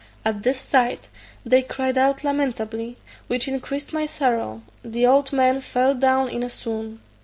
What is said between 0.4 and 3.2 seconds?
this sight they cried out lamentably,